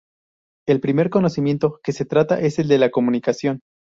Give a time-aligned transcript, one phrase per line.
[0.67, 3.59] El primer conocimiento que se trata es el de la comunicación.